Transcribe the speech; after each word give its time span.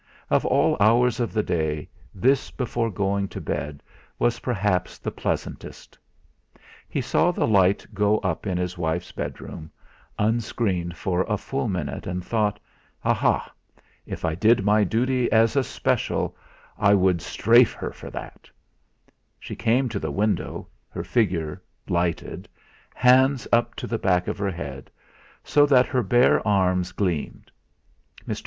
Of 0.31 0.47
all 0.47 0.77
hours 0.79 1.19
of 1.19 1.31
the 1.31 1.43
day, 1.43 1.87
this 2.15 2.49
before 2.49 2.89
going 2.89 3.27
to 3.27 3.39
bed 3.39 3.83
was 4.17 4.39
perhaps 4.39 4.97
the 4.97 5.11
pleasantest. 5.11 5.95
He 6.89 7.01
saw 7.01 7.29
the 7.29 7.45
light 7.45 7.85
go 7.93 8.17
up 8.21 8.47
in 8.47 8.57
his 8.57 8.79
wife's 8.79 9.11
bed 9.11 9.39
room, 9.39 9.69
unscreened 10.17 10.97
for 10.97 11.21
a 11.29 11.37
full 11.37 11.67
minute, 11.67 12.07
and 12.07 12.25
thought: 12.25 12.59
'Aha! 13.05 13.53
If 14.07 14.25
I 14.25 14.33
did 14.33 14.65
my 14.65 14.83
duty 14.83 15.31
as 15.31 15.55
a 15.55 15.63
special, 15.63 16.35
I 16.79 16.93
should 16.95 17.21
"strafe" 17.21 17.73
her 17.73 17.91
for 17.93 18.09
that.' 18.09 18.49
She 19.39 19.55
came 19.55 19.87
to 19.89 19.99
the 19.99 20.09
window, 20.09 20.67
her 20.89 21.03
figure 21.03 21.61
lighted, 21.87 22.49
hands 22.95 23.47
up 23.53 23.75
to 23.75 23.85
the 23.85 23.99
back 23.99 24.27
of 24.27 24.39
her 24.39 24.49
head, 24.49 24.89
so 25.43 25.67
that 25.67 25.85
her 25.85 26.01
bare 26.01 26.41
arms 26.47 26.91
gleamed. 26.91 27.51
Mr. 28.27 28.39